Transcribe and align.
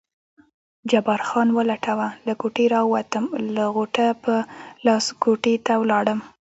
جبار 0.89 1.21
خان 1.27 1.47
ولټوه، 1.57 2.07
له 2.25 2.33
کوټې 2.41 2.65
راووتم 2.73 3.25
او 3.63 3.69
غوټه 3.75 4.07
په 4.23 4.33
لاس 4.85 5.05
کوټې 5.23 5.53
ته 5.65 5.73
ولاړم. 5.81 6.19